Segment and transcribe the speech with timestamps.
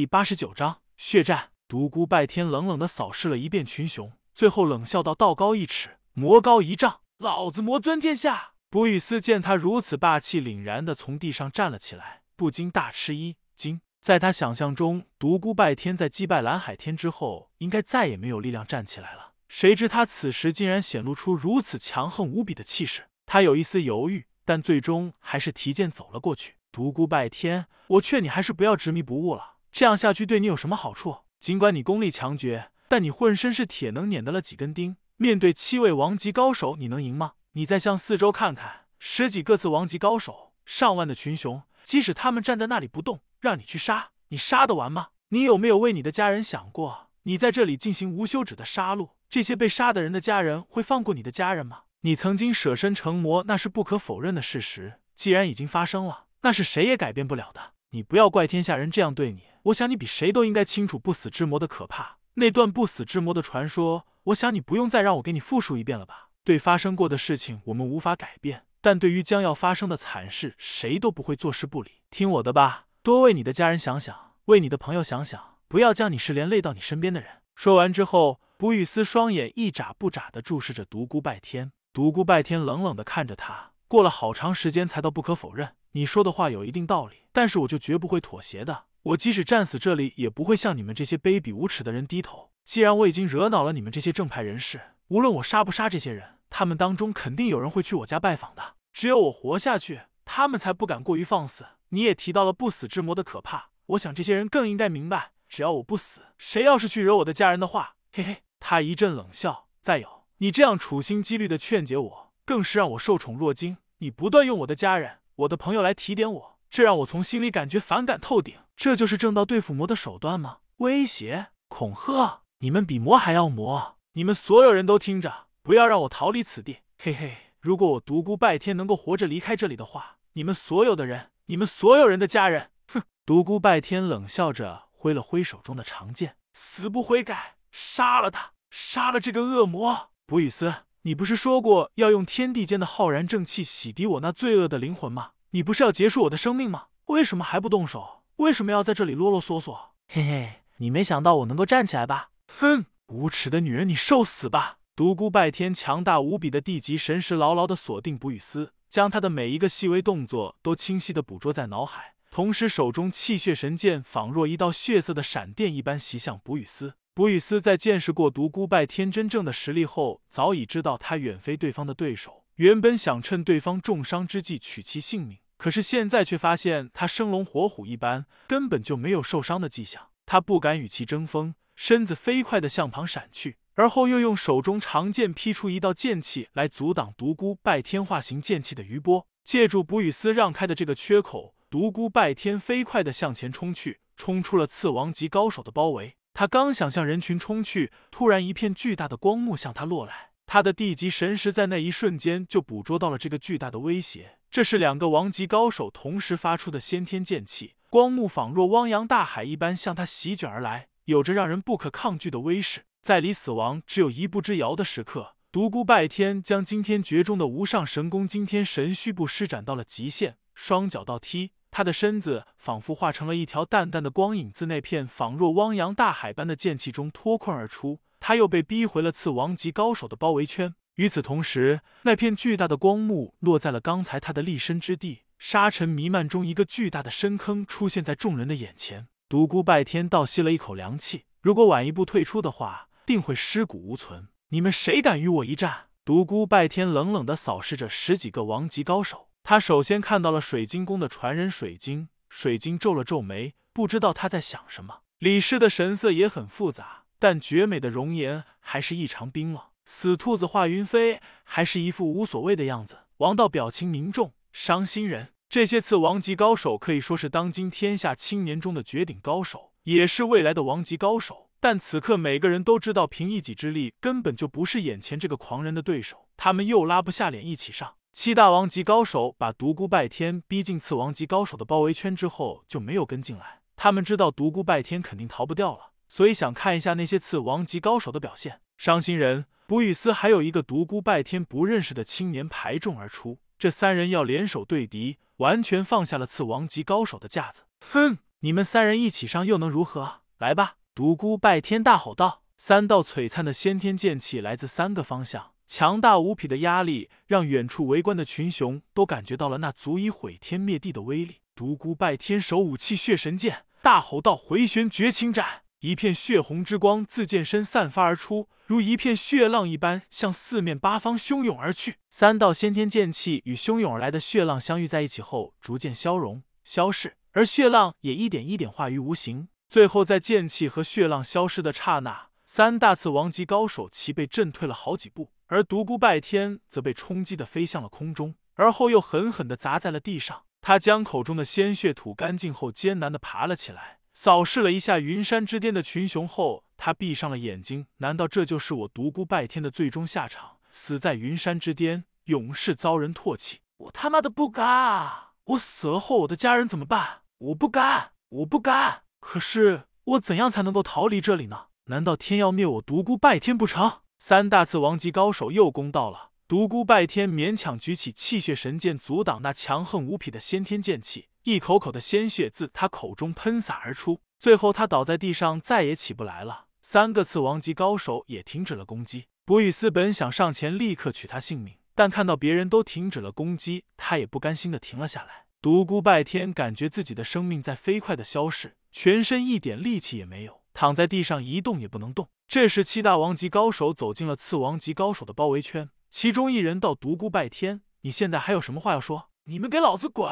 [0.00, 1.50] 第八十九章血战。
[1.68, 13.82] 独孤拜天冷冷的扫视了一遍群雄，最后冷笑道：“道高一尺，魔高一丈，老子魔尊天下。”卜雨思见他如此霸气凛然的从地上站了起来，不禁大吃一惊。
[14.00, 19.34] 在他想象中，独孤拜天在击败蓝海天之后，应该再也没有力量站起来了。
[19.48, 23.08] 谁知他此时竟然显露出如此强横无比的气势。
[23.26, 26.54] 他有一丝犹豫，但最终还是提剑走了过去。
[26.72, 29.56] 独孤拜天，我劝你还是不要执迷不悟了。
[29.72, 31.18] 这样下去对你有什么好处？
[31.38, 34.96] 尽管你功力强绝，但你浑身是铁，能碾得了几根钉？
[35.16, 37.32] 面对七位王级高手，你能赢吗？
[37.52, 45.08] 你再向四周看看，十几个次王级高手，上万的群雄，即使他们站在那里不动，让你去杀，你杀得完吗？
[45.28, 47.08] 你有没有为你的家人想过？
[47.22, 51.82] 你在这里进行无休止的杀戮，这些被杀的人的家人会放过你的家人吗？
[52.00, 55.00] 你曾经舍身成魔，那是不可否认的事实。
[55.14, 56.26] 既然已经发生了。
[56.42, 57.74] 那是谁也改变不了的。
[57.90, 59.44] 你不要怪天下人这样对你。
[59.64, 62.18] 我想你比谁都应该清楚不死之魔的可怕。
[62.34, 66.30] 那段不死之魔的传说，我想你不用再让我给你复述一遍了吧？
[66.44, 71.90] 对发生过的事情，我们无法改变，但对于将要发生的惨事，谁都不会坐视不理。
[72.10, 77.42] 听我的吧，多为你的家人想想，为你的朋友想想，不要将你是连累到你身边的人。
[77.56, 81.72] 说完之后，卜雨思双眼一眨不眨的注视着独孤拜天。
[81.92, 88.84] 独孤拜天冷冷的看着他，过了好长时间才道：“不可否认。”你说的话有一定道理，但是我就绝不会妥协的。
[89.02, 92.50] 我即使战死这里，也不会向你们这些卑鄙无耻的人低头。
[92.64, 98.74] 既然我已经惹恼了你们这些正派人士，无论我杀不杀这些人，他们当中肯定有人会去我家拜访的。
[98.92, 101.66] 只有我活下去，他们才不敢过于放肆。
[101.88, 108.36] 你也提到了不死之魔的可怕，我想这些人更应该明白，只要我不死，谁要是去惹我的家人的话，嘿嘿。
[108.60, 109.66] 他一阵冷笑。
[109.80, 113.78] 再有，你这样处心积虑的劝解我，更是让我受宠若惊。
[113.98, 115.19] 你不断用我的家人。
[115.40, 118.56] 我的朋友来提点我，这让我从心里感觉反感透顶。
[118.76, 120.58] 这就是正道对付魔的手段吗？
[120.78, 123.96] 威胁、恐吓，你们比魔还要魔！
[124.12, 126.80] 你们所有人都听着，不要让我逃离此地！
[126.98, 133.02] 嘿嘿，如果我独孤拜天能够活着离开这里的话，你们所有的人，你们所有人的家人，哼！
[133.24, 140.10] 独孤拜天冷笑着挥了挥手中的长剑，死不悔改，杀了他，杀了这个恶魔！
[140.26, 140.74] 卜雨思。
[141.02, 145.30] 你不是说过要用天地间的浩然正气洗涤我那罪恶的灵魂吗？
[145.52, 146.88] 你不是要结束我的生命吗？
[147.06, 148.22] 为什么还不动手？
[148.36, 149.74] 为什么要在这里啰啰嗦嗦？
[150.08, 152.32] 嘿嘿，你没想到我能够站起来吧？
[152.48, 154.76] 哼，无耻的女人，你受死吧！
[154.94, 166.96] 独孤拜天强大无比的地级神识牢牢的锁定卜雨思，将他的每一个细微动作都清晰的捕捉在脑海，同时手中气血神剑仿若一道血色的闪电一般袭向卜雨思。
[167.12, 172.44] 卜雨思在见识过独孤拜天真正的实力后，早已知道他远非对方的对手。
[172.54, 180.08] 原本想趁对方重伤之际取其性命，可是现在却发现他生龙活虎一般，根本就没有受伤的迹象。
[180.24, 189.26] 他不敢与其争锋，身子飞快的向旁闪去，而后又用手中长剑劈出一道剑气来阻挡独孤拜天化形剑气的余波。
[189.42, 196.14] 借助卜雨思让开的这个缺口，独孤拜天飞快的向前冲去，冲出了次王级高手的包围。
[196.40, 200.30] 他刚想向人群冲去，突然一片巨大的光幕向他落来。
[200.46, 204.38] 他的地级神识在那一瞬间就捕捉到了这个巨大的威胁。
[204.50, 212.86] 这是两个王级高手同时发出的先天剑气，光幕仿若汪洋大海一般向他席卷而来，有着让人不可抗拒的威势。
[213.02, 221.50] 在离死亡只有一步之遥的时刻，独孤拜天将惊天绝中的无上神功惊天神虚步施展到了极限，双脚倒踢。
[221.70, 228.00] 他的身子仿佛化成了一条淡淡的光影，自那片仿若汪洋大海般的剑气中脱困而出。
[228.18, 230.74] 他又被逼回了次王级高手的包围圈。
[230.96, 239.06] 与此同时，那片巨大的光幕落在了刚才他的立身之地，沙尘弥漫中，一个巨大的深坑出现在众人的眼前。
[239.28, 244.28] 独孤拜天倒吸了一口凉气，如果晚一步退出的话，定会尸骨无存。
[244.48, 245.86] 你们谁敢与我一战？
[246.04, 249.28] 独孤拜天冷冷的扫视着十几个王级高手。
[249.42, 255.00] 他首先看到了水晶宫的传人水晶，水晶皱了皱眉，不知道他在想什么。
[255.18, 259.62] 李氏的神色也很复杂，但绝美的容颜还是异常冰冷。
[259.84, 263.00] 死兔子华云飞还是一副无所谓的样子。
[263.16, 265.32] 王道表情凝重，伤心人。
[265.48, 271.50] 这些次王级高手可以说是当今天下青年中的绝顶高手，也是未来的王级高手。
[271.58, 276.28] 但此刻每个人都知道，凭一己之力根本就不是眼前这个狂人的对手。
[276.36, 277.96] 他们又拉不下脸一起上。
[278.12, 283.60] 七大王级高手把独孤拜天逼进次王级高手的包围圈之后，就没有跟进来。
[283.76, 288.60] 他们知道独孤拜天肯定逃不掉了，所以想看一下那些次王级高手的表现。
[288.76, 297.62] 伤心人卜雨思还有一个独孤拜天不认识的青年排众而出，这三人要联手对敌，完全放下了次王级高手的架子。
[297.92, 300.22] 哼，你们三人一起上又能如何？
[300.38, 300.76] 来吧！
[300.94, 302.42] 独孤拜天大吼道。
[302.56, 311.36] 三道璀璨的先天剑气来自三个方向，强大无匹的压力让远处围观的群雄都感觉到了那足以毁天灭地的威力。
[311.54, 321.98] 独孤拜天手武器血神剑，大吼道：“回旋绝情斩！”一片血红之光自剑身散发而出，如一片血浪一般向四面八方汹涌而去。
[322.08, 329.46] 三道先天剑气与汹涌而来的血浪相遇在一起后，逐渐消融、消逝，而血浪也一点一点化于无形。
[329.68, 332.30] 最后，在剑气和血浪消失的刹那。
[332.44, 340.44] 三大次王级高手齐被震退了好几步，而独孤拜天则被冲击的飞向了空中，而后又狠狠的砸在了地上。
[340.60, 347.88] 他将口中的鲜血吐干净后，艰难的爬了起来，扫视了一下云山之巅的群雄后，他闭上了眼睛。
[347.96, 350.58] 难道这就是我独孤拜天的最终下场？
[350.70, 353.58] 死在云山之巅，永世遭人唾弃？
[353.78, 355.32] 我他妈的不敢啊！
[355.46, 357.22] 我死了后，我的家人怎么办？
[357.38, 359.02] 我不敢，我不敢。
[359.18, 361.66] 可是我怎样才能够逃离这里呢？
[361.86, 364.02] 难道天要灭我独孤拜天不成？
[364.22, 376.66] 三大次王级高手又攻到了，独孤拜天勉强举起气血神剑阻挡那强横无匹的先天剑气，一口口的鲜血自他口中喷洒而出，最后他倒在地上，再也起不来了。
[376.82, 379.24] 三个次王级高手也停止了攻击。
[379.46, 385.46] 博宇斯本想上前立刻取他性命，但看到别人都停止了攻击，他也不甘心的停了下来。
[385.62, 390.60] 独孤拜天感觉自己的生命在飞快的消逝，全身一点力气也没有。
[390.74, 392.28] 躺在地上一动也不能动。
[392.50, 399.30] 这时，七大王级高手走进了次王级高手的包围圈，其中一人道：“独孤拜天，你现在还有什么话要说？
[399.44, 400.28] 你们给老子滚！”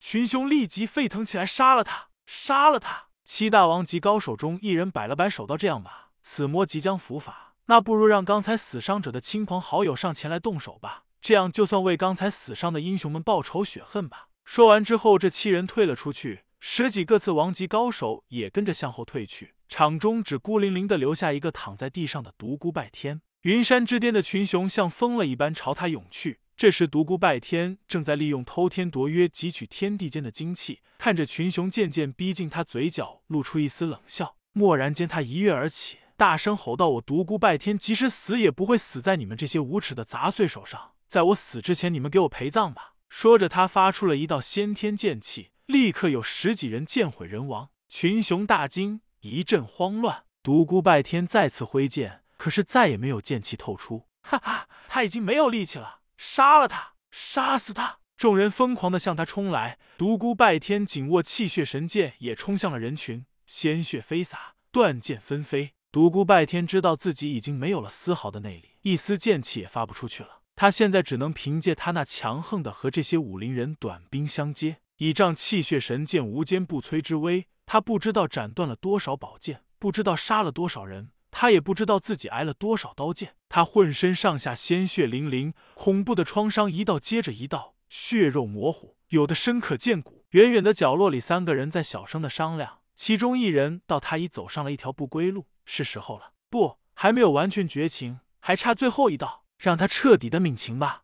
[0.00, 3.08] 群雄立即沸腾起来，杀了他，杀了他！
[3.22, 19.52] 七大王级高手中一人摆了摆手，道：“这样吧，此魔即将伏法，那不如让刚才死伤者的亲朋好友上前来动手吧，这样就算为刚才死伤的英雄们报仇雪恨吧。”说完之后，这七人退了出去，十几个次王级高手也跟着向后退去。
[19.68, 23.20] 场中只孤零零的留下一个躺在地上的独孤拜天。
[23.42, 26.40] 云山之巅的群雄像疯了一般朝他涌去。
[26.56, 34.34] 这时，独孤拜天正在利用偷天夺约汲取天地间的精气，看着群雄渐渐逼近，他嘴角露出一丝冷笑。
[34.54, 40.94] 蓦然间，他一跃而起，大声吼道：“我独孤拜天，即使死也不会死在你们这些无耻的杂碎手上！
[41.06, 47.68] 在我死之前，你们给我陪葬吧！”说着，他发出了一道先天剑气，立刻有十几人剑毁人亡。
[47.88, 49.00] 群雄大惊。
[49.28, 54.06] 一阵慌乱，独孤拜天再次挥剑，可是再也没有剑气透出。
[54.22, 57.98] 哈哈，他已经没有力气了，杀了他，杀死他！
[58.16, 65.70] 众人疯狂的向他冲来，独孤拜天紧握气血神剑，也冲向了人群，鲜血飞洒，断剑纷飞。
[65.92, 70.40] 独孤拜天知道自己已经没有了丝毫的内力，一丝剑气也发不出去了。
[70.56, 77.46] 他现在只能凭借他那强横的和这些武林人短兵相接，倚仗气血神剑无坚不摧之威。
[77.70, 83.34] 他不知道斩断了多少宝剑，不知道杀了多少人，他也不知道自己挨了多少刀剑。
[83.50, 90.24] 他浑身上下鲜血淋淋，恐怖的创伤一道接着一道，血肉模糊，有的深可见骨。
[90.30, 96.32] 远远的角落里，三个人在小声的商量，其中一人道：“他已走上了一条不归路，是时候了。
[96.48, 101.02] 不，还没有完全绝情，还差最后一道，让他彻底的泯情吧。”